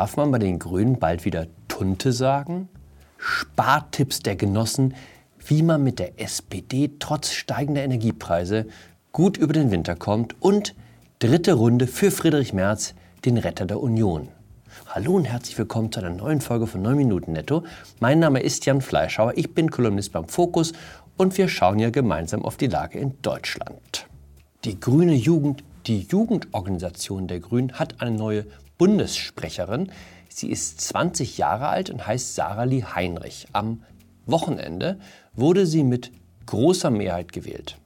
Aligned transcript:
Darf 0.00 0.16
man 0.16 0.30
bei 0.30 0.38
den 0.38 0.58
Grünen 0.58 0.98
bald 0.98 1.26
wieder 1.26 1.46
Tunte 1.68 2.14
sagen? 2.14 2.70
Spartipps 3.18 4.20
der 4.20 4.34
Genossen, 4.34 4.94
wie 5.46 5.62
man 5.62 5.84
mit 5.84 5.98
der 5.98 6.18
SPD 6.18 6.92
trotz 6.98 7.32
steigender 7.32 7.84
Energiepreise 7.84 8.64
gut 9.12 9.36
über 9.36 9.52
den 9.52 9.70
Winter 9.70 9.96
kommt 9.96 10.36
und 10.40 10.74
dritte 11.18 11.52
Runde 11.52 11.86
für 11.86 12.10
Friedrich 12.10 12.54
Merz, 12.54 12.94
den 13.26 13.36
Retter 13.36 13.66
der 13.66 13.78
Union. 13.78 14.28
Hallo 14.86 15.16
und 15.16 15.26
herzlich 15.26 15.58
willkommen 15.58 15.92
zu 15.92 16.00
einer 16.00 16.08
neuen 16.08 16.40
Folge 16.40 16.66
von 16.66 16.80
9 16.80 16.96
Minuten 16.96 17.32
Netto. 17.32 17.64
Mein 17.98 18.20
Name 18.20 18.40
ist 18.40 18.64
Jan 18.64 18.80
Fleischhauer, 18.80 19.34
ich 19.36 19.54
bin 19.54 19.70
Kolumnist 19.70 20.12
beim 20.12 20.28
Fokus 20.28 20.72
und 21.18 21.36
wir 21.36 21.46
schauen 21.46 21.78
ja 21.78 21.90
gemeinsam 21.90 22.42
auf 22.42 22.56
die 22.56 22.68
Lage 22.68 22.98
in 22.98 23.20
Deutschland. 23.20 24.06
Die 24.64 24.80
Grüne 24.80 25.12
Jugend, 25.12 25.62
die 25.86 26.06
Jugendorganisation 26.10 27.26
der 27.26 27.40
Grünen, 27.40 27.74
hat 27.74 28.00
eine 28.00 28.12
neue 28.12 28.46
Bundessprecherin. 28.80 29.92
Sie 30.30 30.50
ist 30.50 30.80
20 30.80 31.36
Jahre 31.36 31.68
alt 31.68 31.90
und 31.90 32.06
heißt 32.06 32.34
Sarah 32.34 32.64
Lee 32.64 32.82
Heinrich. 32.82 33.46
Am 33.52 33.82
Wochenende 34.24 34.98
wurde 35.34 35.66
sie 35.66 35.84
mit 35.84 36.10
großer 36.46 36.90
Mehrheit 36.90 37.30
gewählt. 37.34 37.76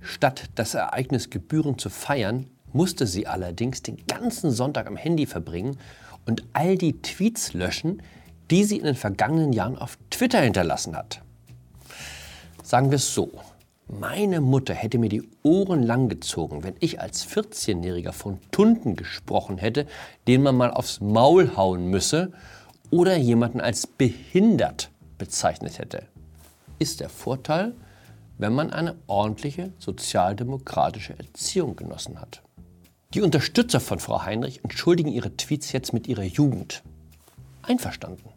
Statt 0.00 0.44
das 0.54 0.72
Ereignis 0.72 1.28
gebührend 1.28 1.78
zu 1.78 1.90
feiern, 1.90 2.46
musste 2.72 3.06
sie 3.06 3.26
allerdings 3.26 3.82
den 3.82 3.98
ganzen 4.06 4.50
Sonntag 4.50 4.86
am 4.86 4.96
Handy 4.96 5.26
verbringen 5.26 5.76
und 6.24 6.42
all 6.54 6.78
die 6.78 7.02
Tweets 7.02 7.52
löschen, 7.52 8.02
die 8.50 8.64
sie 8.64 8.78
in 8.78 8.84
den 8.84 8.96
vergangenen 8.96 9.52
Jahren 9.52 9.76
auf 9.76 9.98
Twitter 10.08 10.40
hinterlassen 10.40 10.96
hat. 10.96 11.20
Sagen 12.62 12.90
wir 12.90 12.96
es 12.96 13.12
so, 13.12 13.30
meine 13.86 14.40
Mutter 14.40 14.74
hätte 14.74 14.98
mir 14.98 15.08
die 15.08 15.28
Ohren 15.42 15.82
lang 15.82 16.08
gezogen, 16.08 16.62
wenn 16.62 16.74
ich 16.80 17.00
als 17.00 17.26
14-Jähriger 17.28 18.12
von 18.12 18.38
Tunden 18.50 18.96
gesprochen 18.96 19.58
hätte, 19.58 19.86
den 20.26 20.42
man 20.42 20.56
mal 20.56 20.70
aufs 20.70 21.00
Maul 21.00 21.56
hauen 21.56 21.88
müsse 21.88 22.32
oder 22.90 23.16
jemanden 23.16 23.60
als 23.60 23.86
behindert 23.86 24.90
bezeichnet 25.18 25.78
hätte. 25.78 26.06
Ist 26.78 27.00
der 27.00 27.08
Vorteil, 27.08 27.74
wenn 28.38 28.54
man 28.54 28.72
eine 28.72 28.96
ordentliche 29.06 29.72
sozialdemokratische 29.78 31.18
Erziehung 31.18 31.76
genossen 31.76 32.20
hat. 32.20 32.42
Die 33.12 33.22
Unterstützer 33.22 33.80
von 33.80 34.00
Frau 34.00 34.22
Heinrich 34.24 34.64
entschuldigen 34.64 35.10
ihre 35.10 35.36
Tweets 35.36 35.72
jetzt 35.72 35.92
mit 35.92 36.08
ihrer 36.08 36.24
Jugend. 36.24 36.82
Einverstanden. 37.62 38.28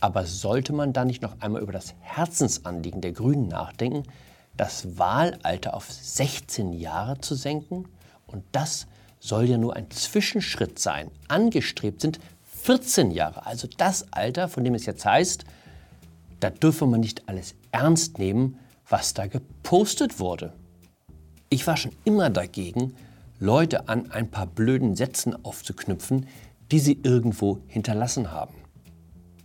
Aber 0.00 0.26
sollte 0.26 0.72
man 0.72 0.92
da 0.92 1.04
nicht 1.04 1.22
noch 1.22 1.40
einmal 1.40 1.62
über 1.62 1.72
das 1.72 1.94
Herzensanliegen 2.00 3.00
der 3.00 3.12
Grünen 3.12 3.48
nachdenken, 3.48 4.02
das 4.58 4.98
Wahlalter 4.98 5.72
auf 5.72 5.90
16 5.90 6.74
Jahre 6.74 7.18
zu 7.20 7.34
senken. 7.34 7.86
Und 8.26 8.44
das 8.52 8.86
soll 9.20 9.48
ja 9.48 9.56
nur 9.56 9.74
ein 9.74 9.90
Zwischenschritt 9.90 10.78
sein. 10.78 11.10
Angestrebt 11.28 12.02
sind 12.02 12.18
14 12.62 13.12
Jahre, 13.12 13.46
also 13.46 13.68
das 13.78 14.12
Alter, 14.12 14.48
von 14.48 14.64
dem 14.64 14.74
es 14.74 14.84
jetzt 14.84 15.06
heißt, 15.06 15.44
da 16.40 16.50
dürfe 16.50 16.86
man 16.86 17.00
nicht 17.00 17.28
alles 17.28 17.54
ernst 17.72 18.18
nehmen, 18.18 18.58
was 18.88 19.14
da 19.14 19.26
gepostet 19.26 20.18
wurde. 20.18 20.52
Ich 21.50 21.66
war 21.66 21.76
schon 21.76 21.92
immer 22.04 22.30
dagegen, 22.30 22.94
Leute 23.38 23.88
an 23.88 24.10
ein 24.10 24.30
paar 24.30 24.46
blöden 24.46 24.96
Sätzen 24.96 25.44
aufzuknüpfen, 25.44 26.26
die 26.70 26.80
sie 26.80 26.98
irgendwo 27.02 27.60
hinterlassen 27.66 28.32
haben. 28.32 28.54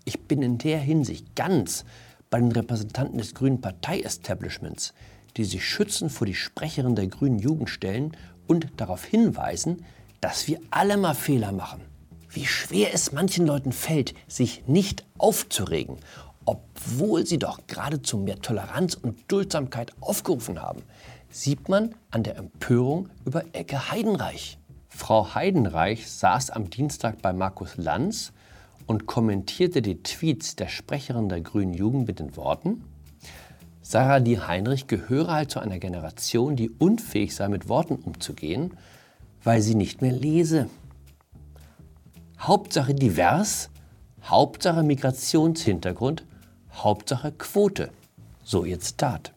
Ich 0.05 0.19
bin 0.21 0.41
in 0.41 0.57
der 0.57 0.79
Hinsicht 0.79 1.35
ganz 1.35 1.85
bei 2.33 2.39
den 2.39 2.51
Repräsentanten 2.51 3.19
des 3.19 3.35
grünen 3.35 3.61
Partei-Establishments, 3.61 4.95
die 5.37 5.43
sich 5.43 5.63
schützen 5.63 6.09
vor 6.09 6.25
die 6.25 6.33
Sprecherin 6.33 6.95
der 6.95 7.05
grünen 7.05 7.37
Jugend 7.37 7.69
stellen 7.69 8.17
und 8.47 8.69
darauf 8.77 9.05
hinweisen, 9.05 9.85
dass 10.19 10.47
wir 10.47 10.59
alle 10.71 10.97
mal 10.97 11.13
Fehler 11.13 11.51
machen. 11.51 11.81
Wie 12.31 12.47
schwer 12.47 12.91
es 12.91 13.11
manchen 13.11 13.45
Leuten 13.45 13.71
fällt, 13.71 14.15
sich 14.27 14.63
nicht 14.65 15.05
aufzuregen, 15.19 15.97
obwohl 16.45 17.23
sie 17.27 17.37
doch 17.37 17.67
gerade 17.67 18.01
zu 18.01 18.17
mehr 18.17 18.41
Toleranz 18.41 18.95
und 18.95 19.31
Duldsamkeit 19.31 19.93
aufgerufen 19.99 20.59
haben, 20.59 20.81
sieht 21.29 21.69
man 21.69 21.93
an 22.09 22.23
der 22.23 22.37
Empörung 22.37 23.09
über 23.25 23.43
Ecke 23.53 23.91
Heidenreich. 23.91 24.57
Frau 24.89 25.35
Heidenreich 25.35 26.09
saß 26.09 26.49
am 26.49 26.71
Dienstag 26.71 27.21
bei 27.21 27.31
Markus 27.31 27.77
Lanz 27.77 28.33
und 28.85 29.05
kommentierte 29.05 29.81
die 29.81 30.03
Tweets 30.03 30.55
der 30.55 30.67
Sprecherin 30.67 31.29
der 31.29 31.41
Grünen 31.41 31.73
Jugend 31.73 32.07
mit 32.07 32.19
den 32.19 32.35
Worten, 32.35 32.83
Sarah 33.85 34.21
die 34.21 34.39
Heinrich 34.39 34.87
gehöre 34.87 35.33
halt 35.33 35.51
zu 35.51 35.59
einer 35.59 35.77
Generation, 35.77 36.55
die 36.55 36.69
unfähig 36.69 37.35
sei, 37.35 37.49
mit 37.49 37.67
Worten 37.67 37.95
umzugehen, 37.95 38.77
weil 39.43 39.61
sie 39.61 39.75
nicht 39.75 40.01
mehr 40.01 40.13
lese. 40.13 40.69
Hauptsache 42.39 42.95
divers, 42.95 43.69
Hauptsache 44.23 44.83
Migrationshintergrund, 44.83 46.25
Hauptsache 46.71 47.33
Quote. 47.33 47.91
So 48.41 48.63
ihr 48.63 48.79
Zitat. 48.79 49.33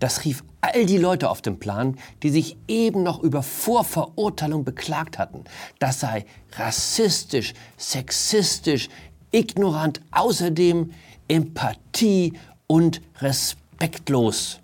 Das 0.00 0.24
rief 0.24 0.42
all 0.62 0.86
die 0.86 0.96
Leute 0.96 1.30
auf 1.30 1.42
den 1.42 1.60
Plan, 1.60 1.96
die 2.22 2.30
sich 2.30 2.56
eben 2.66 3.02
noch 3.02 3.22
über 3.22 3.42
Vorverurteilung 3.42 4.64
beklagt 4.64 5.18
hatten. 5.18 5.44
Das 5.78 6.00
sei 6.00 6.24
rassistisch, 6.56 7.52
sexistisch, 7.76 8.88
ignorant, 9.30 10.00
außerdem 10.10 10.90
Empathie 11.28 12.32
und 12.66 13.02
respektlos. 13.20 14.58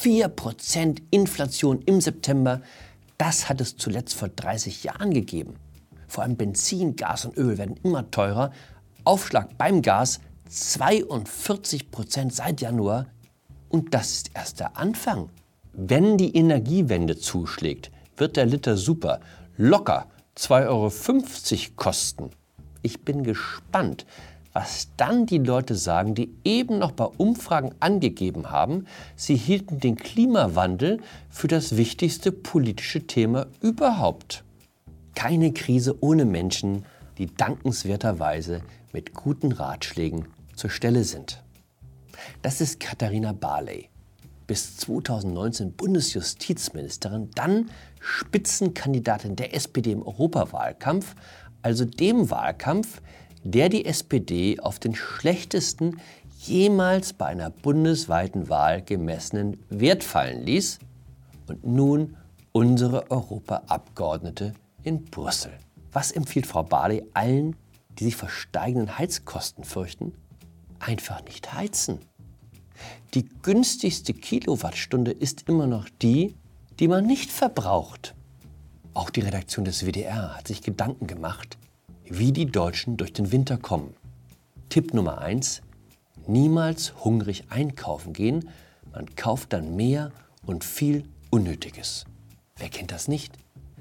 4% 0.00 1.02
Inflation 1.10 1.80
im 1.86 2.00
September, 2.02 2.60
das 3.16 3.48
hat 3.48 3.62
es 3.62 3.76
zuletzt 3.76 4.14
vor 4.14 4.28
30 4.28 4.84
Jahren 4.84 5.14
gegeben. 5.14 5.56
Vor 6.06 6.22
allem 6.22 6.36
Benzin, 6.36 6.96
Gas 6.96 7.24
und 7.24 7.38
Öl 7.38 7.56
werden 7.56 7.80
immer 7.82 8.10
teurer. 8.10 8.52
Aufschlag 9.04 9.56
beim 9.56 9.80
Gas 9.80 10.20
42% 10.50 12.30
seit 12.30 12.60
Januar 12.60 13.06
und 13.74 13.92
das 13.92 14.12
ist 14.12 14.30
erst 14.34 14.60
der 14.60 14.76
Anfang. 14.76 15.30
Wenn 15.72 16.16
die 16.16 16.36
Energiewende 16.36 17.18
zuschlägt, 17.18 17.90
wird 18.16 18.36
der 18.36 18.46
Liter 18.46 18.76
Super 18.76 19.18
locker 19.56 20.06
2,50 20.36 20.68
Euro 20.68 21.72
kosten. 21.74 22.30
Ich 22.82 23.00
bin 23.00 23.24
gespannt, 23.24 24.06
was 24.52 24.90
dann 24.96 25.26
die 25.26 25.38
Leute 25.38 25.74
sagen, 25.74 26.14
die 26.14 26.32
eben 26.44 26.78
noch 26.78 26.92
bei 26.92 27.06
Umfragen 27.06 27.74
angegeben 27.80 28.52
haben, 28.52 28.86
sie 29.16 29.34
hielten 29.34 29.80
den 29.80 29.96
Klimawandel 29.96 31.00
für 31.28 31.48
das 31.48 31.76
wichtigste 31.76 32.30
politische 32.30 33.08
Thema 33.08 33.48
überhaupt. 33.60 34.44
Keine 35.16 35.52
Krise 35.52 35.96
ohne 36.00 36.26
Menschen, 36.26 36.86
die 37.18 37.26
dankenswerterweise 37.26 38.60
mit 38.92 39.14
guten 39.14 39.50
Ratschlägen 39.50 40.26
zur 40.54 40.70
Stelle 40.70 41.02
sind. 41.02 41.43
Das 42.42 42.60
ist 42.60 42.80
Katharina 42.80 43.32
Barley. 43.32 43.88
Bis 44.46 44.76
2019 44.76 45.72
Bundesjustizministerin, 45.72 47.30
dann 47.34 47.70
Spitzenkandidatin 48.00 49.36
der 49.36 49.54
SPD 49.54 49.92
im 49.92 50.02
Europawahlkampf, 50.02 51.14
also 51.62 51.84
dem 51.84 52.30
Wahlkampf, 52.30 53.00
der 53.42 53.68
die 53.68 53.86
SPD 53.86 54.60
auf 54.60 54.78
den 54.78 54.94
schlechtesten 54.94 56.00
jemals 56.38 57.12
bei 57.12 57.26
einer 57.26 57.50
bundesweiten 57.50 58.48
Wahl 58.48 58.82
gemessenen 58.82 59.58
Wert 59.70 60.04
fallen 60.04 60.44
ließ 60.44 60.78
und 61.46 61.64
nun 61.64 62.16
unsere 62.52 63.10
Europaabgeordnete 63.10 64.54
in 64.82 65.04
Brüssel. 65.04 65.52
Was 65.92 66.12
empfiehlt 66.12 66.46
Frau 66.46 66.62
Barley 66.62 67.04
allen, 67.14 67.56
die 67.98 68.04
sich 68.04 68.16
vor 68.16 68.28
steigenden 68.28 68.98
Heizkosten 68.98 69.64
fürchten? 69.64 70.12
Einfach 70.86 71.24
nicht 71.24 71.54
heizen. 71.54 71.98
Die 73.14 73.26
günstigste 73.40 74.12
Kilowattstunde 74.12 75.12
ist 75.12 75.48
immer 75.48 75.66
noch 75.66 75.88
die, 76.02 76.34
die 76.78 76.88
man 76.88 77.06
nicht 77.06 77.30
verbraucht. 77.30 78.14
Auch 78.92 79.08
die 79.08 79.20
Redaktion 79.20 79.64
des 79.64 79.86
WDR 79.86 80.36
hat 80.36 80.46
sich 80.46 80.60
Gedanken 80.60 81.06
gemacht, 81.06 81.56
wie 82.04 82.32
die 82.32 82.44
Deutschen 82.44 82.98
durch 82.98 83.14
den 83.14 83.32
Winter 83.32 83.56
kommen. 83.56 83.94
Tipp 84.68 84.92
Nummer 84.92 85.22
1. 85.22 85.62
Niemals 86.26 86.92
hungrig 87.02 87.44
einkaufen 87.48 88.12
gehen. 88.12 88.50
Man 88.92 89.14
kauft 89.16 89.54
dann 89.54 89.76
mehr 89.76 90.12
und 90.44 90.64
viel 90.64 91.04
Unnötiges. 91.30 92.04
Wer 92.56 92.68
kennt 92.68 92.92
das 92.92 93.08
nicht? 93.08 93.32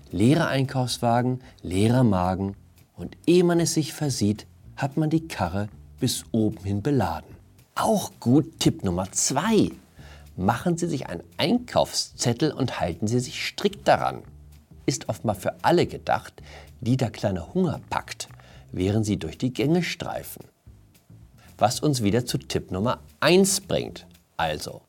Leere 0.09 0.47
Einkaufswagen, 0.47 1.41
leerer 1.63 2.05
Magen 2.05 2.55
und 2.93 3.17
ehe 3.27 3.43
man 3.43 3.59
es 3.59 3.73
sich 3.73 3.91
versieht, 3.91 4.47
hat 4.77 4.95
man 4.95 5.09
die 5.09 5.27
Karre 5.27 5.67
bis 6.03 6.25
oben 6.33 6.61
hin 6.65 6.81
beladen. 6.81 7.33
Auch 7.75 8.11
gut 8.19 8.59
Tipp 8.59 8.83
Nummer 8.83 9.09
zwei. 9.13 9.71
Machen 10.35 10.75
Sie 10.75 10.89
sich 10.89 11.07
einen 11.07 11.23
Einkaufszettel 11.37 12.51
und 12.51 12.81
halten 12.81 13.07
Sie 13.07 13.21
sich 13.21 13.47
strikt 13.47 13.87
daran. 13.87 14.21
Ist 14.85 15.07
oftmals 15.07 15.39
für 15.39 15.63
alle 15.63 15.87
gedacht, 15.87 16.33
die 16.81 16.97
der 16.97 17.09
kleine 17.09 17.53
Hunger 17.53 17.79
packt, 17.89 18.27
während 18.73 19.05
sie 19.05 19.15
durch 19.15 19.37
die 19.37 19.53
Gänge 19.53 19.81
streifen. 19.81 20.43
Was 21.57 21.79
uns 21.79 22.03
wieder 22.03 22.25
zu 22.25 22.37
Tipp 22.37 22.69
Nummer 22.69 22.99
1 23.21 23.61
bringt. 23.61 24.05
Also, 24.35 24.81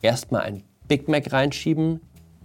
erstmal 0.00 0.42
ein 0.42 0.62
Big 0.86 1.08
Mac 1.08 1.32
reinschieben, 1.32 2.02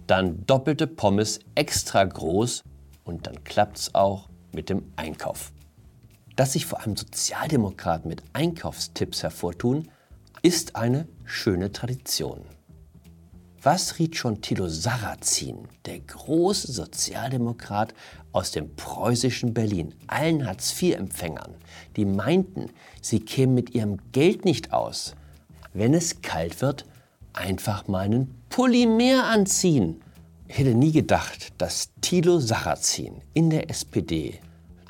dann 0.08 0.44
doppelte 0.44 0.88
Pommes 0.88 1.38
extra 1.54 2.02
groß 2.02 2.64
und 3.04 3.28
dann 3.28 3.44
klappt's 3.44 3.94
auch 3.94 4.28
mit 4.50 4.70
dem 4.70 4.92
Einkauf. 4.96 5.52
Dass 6.36 6.52
sich 6.52 6.66
vor 6.66 6.80
allem 6.80 6.96
Sozialdemokraten 6.96 8.08
mit 8.08 8.22
Einkaufstipps 8.34 9.22
hervortun, 9.22 9.88
ist 10.42 10.76
eine 10.76 11.08
schöne 11.24 11.72
Tradition. 11.72 12.42
Was 13.62 13.98
riet 13.98 14.14
schon 14.14 14.42
Thilo 14.42 14.68
Sarrazin, 14.68 15.66
der 15.86 15.98
große 15.98 16.70
Sozialdemokrat 16.70 17.94
aus 18.30 18.52
dem 18.52 18.76
preußischen 18.76 19.54
Berlin, 19.54 19.94
allen 20.06 20.46
Hartz-IV-Empfängern, 20.46 21.54
die 21.96 22.04
meinten, 22.04 22.70
sie 23.00 23.20
kämen 23.20 23.54
mit 23.54 23.74
ihrem 23.74 23.98
Geld 24.12 24.44
nicht 24.44 24.72
aus, 24.72 25.16
wenn 25.72 25.94
es 25.94 26.20
kalt 26.20 26.60
wird, 26.60 26.84
einfach 27.32 27.88
mal 27.88 28.04
einen 28.04 28.40
Pulli 28.50 28.86
mehr 28.86 29.24
anziehen. 29.24 30.02
Ich 30.46 30.58
hätte 30.58 30.74
nie 30.74 30.92
gedacht, 30.92 31.54
dass 31.58 31.90
Thilo 32.02 32.38
Sarrazin 32.38 33.22
in 33.34 33.50
der 33.50 33.68
SPD 33.68 34.38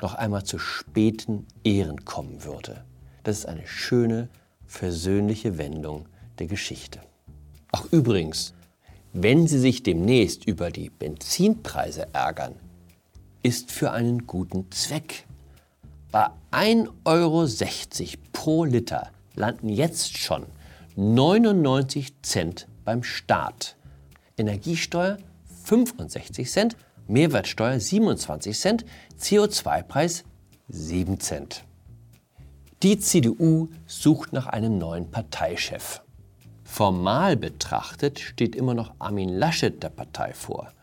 noch 0.01 0.13
einmal 0.13 0.43
zu 0.43 0.59
späten 0.59 1.45
Ehren 1.63 2.05
kommen 2.05 2.43
würde. 2.43 2.83
Das 3.23 3.39
ist 3.39 3.45
eine 3.45 3.67
schöne, 3.67 4.29
versöhnliche 4.65 5.57
Wendung 5.57 6.07
der 6.39 6.47
Geschichte. 6.47 6.99
Ach 7.71 7.85
übrigens, 7.91 8.53
wenn 9.13 9.47
Sie 9.47 9.59
sich 9.59 9.83
demnächst 9.83 10.45
über 10.45 10.71
die 10.71 10.89
Benzinpreise 10.89 12.07
ärgern, 12.13 12.55
ist 13.43 13.71
für 13.71 13.91
einen 13.91 14.27
guten 14.27 14.71
Zweck. 14.71 15.25
Bei 16.11 16.29
1,60 16.51 16.87
Euro 17.05 17.47
pro 18.31 18.63
Liter 18.63 19.11
landen 19.35 19.69
jetzt 19.69 20.17
schon 20.17 20.45
99 20.95 22.21
Cent 22.21 22.67
beim 22.83 23.03
Staat. 23.03 23.75
Energiesteuer 24.37 25.17
65 25.65 26.49
Cent, 26.49 26.77
Mehrwertsteuer 27.07 27.79
27 27.79 28.59
Cent, 28.59 28.85
CO2-Preis 29.19 30.23
7 30.67 31.19
Cent. 31.19 31.63
Die 32.83 32.99
CDU 32.99 33.69
sucht 33.85 34.33
nach 34.33 34.47
einem 34.47 34.77
neuen 34.77 35.09
Parteichef. 35.09 36.01
Formal 36.63 37.37
betrachtet 37.37 38.19
steht 38.19 38.55
immer 38.55 38.73
noch 38.73 38.93
Armin 38.99 39.29
Laschet 39.29 39.81
der 39.81 39.89
Partei 39.89 40.33
vor. 40.33 40.73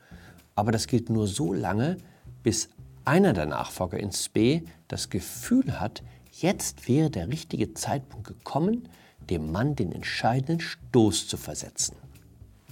Aber 0.54 0.72
das 0.72 0.86
gilt 0.86 1.10
nur 1.10 1.26
so 1.26 1.52
lange, 1.52 1.98
bis 2.42 2.70
einer 3.04 3.34
der 3.34 3.46
Nachfolger 3.46 4.00
in 4.00 4.10
Spee 4.10 4.64
das 4.88 5.10
Gefühl 5.10 5.78
hat, 5.78 6.02
jetzt 6.32 6.88
wäre 6.88 7.10
der 7.10 7.28
richtige 7.28 7.74
Zeitpunkt 7.74 8.26
gekommen, 8.26 8.88
dem 9.28 9.52
Mann 9.52 9.76
den 9.76 9.92
entscheidenden 9.92 10.60
Stoß 10.60 11.28
zu 11.28 11.36
versetzen. 11.36 11.96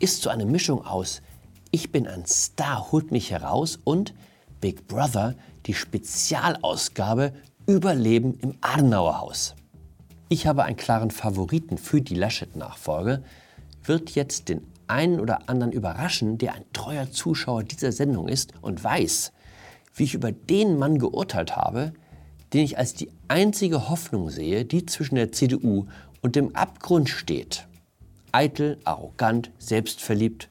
Ist 0.01 0.23
so 0.23 0.31
eine 0.31 0.47
Mischung 0.47 0.85
aus 0.85 1.21
Ich 1.75 1.91
bin 1.91 2.07
ein 2.07 2.27
Star, 2.27 2.93
holt 2.93 3.13
mich 3.13 3.31
heraus 3.31 3.79
und 3.83 4.13
Big 4.61 4.87
Brother, 4.89 5.35
die 5.65 5.73
Spezialausgabe 5.73 7.33
Überleben 7.67 8.35
im 8.41 8.59
Adenauerhaus. 8.61 9.55
Ich 10.29 10.47
habe 10.47 10.65
einen 10.65 10.77
klaren 10.77 11.11
Favoriten 11.11 11.79
für 11.79 12.03
die 12.03 12.15
Laschet-Nachfolge, 12.15 13.25
wird 13.85 14.11
jetzt 14.11 14.51
den 14.51 14.67
einen 14.87 15.19
oder 15.19 15.49
anderen 15.49 15.73
überraschen, 15.73 16.37
der 16.37 16.53
ein 16.53 16.71
treuer 16.75 17.11
Zuschauer 17.11 17.65
dieser 17.65 17.91
Sendung 17.91 18.29
ist 18.29 18.53
und 18.61 18.85
weiß, 18.85 19.33
wie 19.95 20.05
ich 20.05 20.13
über 20.13 20.31
den 20.31 20.79
Mann 20.79 20.99
geurteilt 20.99 21.57
habe, 21.57 21.95
den 22.53 22.65
ich 22.65 22.77
als 22.77 22.93
die 22.93 23.11
einzige 23.29 23.89
Hoffnung 23.89 24.29
sehe, 24.29 24.67
die 24.67 24.85
zwischen 24.85 25.15
der 25.15 25.33
CDU 25.33 25.87
und 26.21 26.37
dem 26.37 26.55
Abgrund 26.55 27.09
steht. 27.09 27.67
Eitel, 28.31 28.79
arrogant, 28.85 29.51
selbstverliebt. 29.59 30.51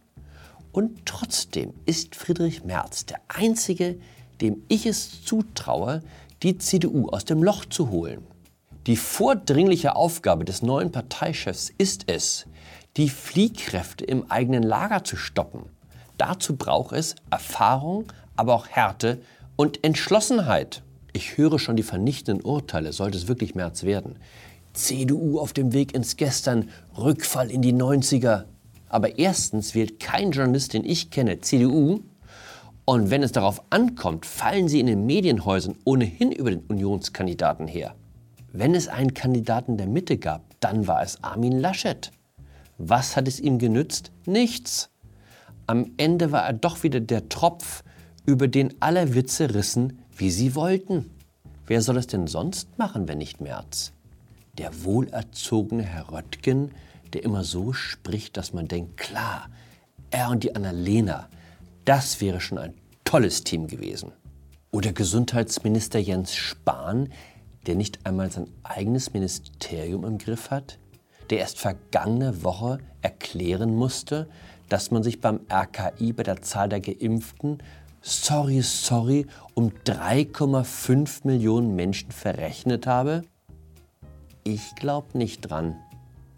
Und 0.72 1.06
trotzdem 1.06 1.74
ist 1.86 2.16
Friedrich 2.16 2.64
Merz 2.64 3.06
der 3.06 3.20
Einzige, 3.28 4.00
dem 4.40 4.64
ich 4.68 4.86
es 4.86 5.24
zutraue, 5.24 6.02
die 6.44 6.58
CDU 6.58 7.10
aus 7.10 7.26
dem 7.26 7.44
Loch 7.44 7.66
zu 7.66 7.90
holen. 7.90 8.26
Die 8.88 8.96
vordringliche 8.96 9.96
Aufgabe 9.96 10.44
des 10.44 10.64
neuen 10.64 10.92
Parteichefs 10.92 11.72
ist 11.78 12.06
es, 12.08 12.48
die 12.98 13.10
Fliehkräfte 13.10 14.06
im 14.06 14.32
eigenen 14.32 14.64
Lager 14.64 15.04
zu 15.04 15.18
stoppen. 15.18 15.66
Dazu 16.18 16.56
braucht 16.56 16.96
es 16.96 17.16
Erfahrung, 17.30 18.12
aber 18.36 18.56
auch 18.56 18.68
Härte 18.68 19.22
und 19.56 19.84
Entschlossenheit. 19.84 20.82
Ich 21.14 21.38
höre 21.38 21.60
schon 21.60 21.76
die 21.76 21.84
vernichtenden 21.84 22.44
Urteile, 22.44 22.94
sollte 22.94 23.18
es 23.18 23.28
wirklich 23.28 23.54
März 23.54 23.84
werden. 23.84 24.18
CDU 24.74 25.40
auf 25.40 25.54
dem 25.54 25.74
Weg 25.74 25.94
ins 25.94 26.16
Gestern, 26.16 26.70
Rückfall 26.98 27.52
in 27.52 27.62
die 27.62 27.74
90er. 27.74 28.46
Aber 28.92 29.18
erstens 29.18 29.74
wählt 29.74 30.02
kein 30.02 30.32
Journalist, 30.32 30.74
den 30.74 30.84
ich 30.84 31.12
kenne, 31.12 31.40
CDU. 31.40 32.02
Und 32.84 33.10
wenn 33.10 33.24
es 33.24 33.32
darauf 33.32 33.64
ankommt, 33.70 34.26
fallen 34.26 34.68
sie 34.68 34.82
in 34.82 34.88
den 34.88 35.06
Medienhäusern 35.06 35.78
ohnehin 35.86 36.34
über 36.34 36.50
den 36.50 36.60
Unionskandidaten 36.68 37.68
her. 37.68 37.96
Wenn 38.52 38.76
es 38.76 38.90
einen 38.90 39.14
Kandidaten 39.14 39.78
der 39.78 39.88
Mitte 39.88 40.18
gab, 40.18 40.44
dann 40.60 40.88
war 40.88 41.02
es 41.02 41.24
Armin 41.24 41.58
Laschet. 41.58 42.12
Was 42.78 43.16
hat 43.16 43.30
es 43.30 43.40
ihm 43.40 43.60
genützt? 43.60 44.12
Nichts. 44.26 44.90
Am 45.68 45.92
Ende 45.96 46.34
war 46.34 46.44
er 46.44 46.54
doch 46.54 46.84
wieder 46.84 47.00
der 47.00 47.30
Tropf, 47.30 47.84
über 48.26 48.50
den 48.50 48.74
alle 48.82 49.16
Witze 49.16 49.56
rissen, 49.56 50.00
wie 50.18 50.32
sie 50.32 50.54
wollten. 50.54 51.10
Wer 51.66 51.82
soll 51.82 51.96
es 51.96 52.08
denn 52.08 52.28
sonst 52.28 52.78
machen, 52.78 53.08
wenn 53.08 53.20
nicht 53.20 53.40
Merz? 53.40 53.94
Der 54.58 54.84
wohlerzogene 54.84 55.84
Herr 55.84 56.12
Röttgen, 56.12 56.72
der 57.14 57.24
immer 57.24 57.44
so 57.44 57.74
spricht, 57.74 58.38
dass 58.38 58.54
man 58.54 58.68
denkt, 58.68 58.98
klar, 58.98 59.50
er 60.10 60.30
und 60.30 60.44
die 60.44 60.56
Annalena, 60.56 61.30
das 61.86 62.22
wäre 62.22 62.42
schon 62.42 62.58
ein 62.58 62.74
tolles 63.04 63.44
Team 63.44 63.68
gewesen. 63.68 64.12
Oder 64.72 64.94
Gesundheitsminister 64.94 66.00
Jens 66.00 66.36
Spahn, 66.36 67.10
der 67.68 67.76
nicht 67.76 68.06
einmal 68.06 68.32
sein 68.32 68.48
eigenes 68.64 69.14
Ministerium 69.14 70.06
im 70.06 70.18
Griff 70.18 70.50
hat, 70.50 70.80
der 71.30 71.40
erst 71.40 71.60
vergangene 71.60 72.44
Woche 72.44 72.80
erklären 73.02 73.76
musste, 73.76 74.28
dass 74.70 74.92
man 74.92 75.04
sich 75.04 75.20
beim 75.20 75.42
RKI 75.52 76.14
bei 76.14 76.24
der 76.24 76.42
Zahl 76.42 76.70
der 76.70 76.80
Geimpften 76.80 77.60
sorry, 78.02 78.62
sorry 78.62 79.28
um 79.54 79.72
3,5 79.86 81.26
Millionen 81.28 81.76
Menschen 81.76 82.12
verrechnet 82.12 82.88
habe? 82.88 83.24
Ich 84.44 84.76
glaube 84.76 85.18
nicht 85.18 85.42
dran. 85.42 85.76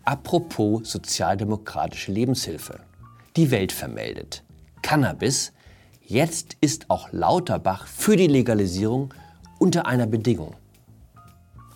Apropos 0.06 0.92
sozialdemokratische 0.92 2.12
Lebenshilfe. 2.12 2.82
Die 3.38 3.52
Welt 3.52 3.72
vermeldet. 3.72 4.44
Cannabis. 4.82 5.54
Jetzt 6.02 6.58
ist 6.60 6.90
auch 6.90 7.14
Lauterbach 7.14 7.88
für 7.88 8.18
die 8.18 8.28
Legalisierung 8.28 9.14
unter 9.60 9.86
einer 9.86 10.06
Bedingung. 10.06 10.56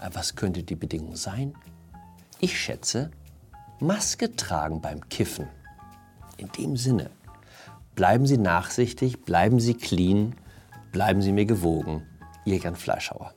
Äh, 0.01 0.09
was 0.11 0.35
könnte 0.35 0.63
die 0.63 0.75
Bedingung 0.75 1.15
sein? 1.15 1.53
Ich 2.41 2.59
schätze, 2.59 3.11
Maske 3.79 4.35
tragen 4.35 4.81
beim 4.81 5.07
Kiffen. 5.07 5.47
In 6.35 6.49
dem 6.51 6.75
Sinne, 6.75 7.09
bleiben 7.95 8.27
Sie 8.27 8.37
nachsichtig, 8.37 9.23
bleiben 9.23 9.61
Sie 9.61 9.73
clean, 9.73 10.35
bleiben 10.91 11.21
Sie 11.21 11.31
mir 11.31 11.45
gewogen. 11.45 12.05
Ihr 12.43 12.57
Jan 12.57 12.75
Fleischhauer. 12.75 13.36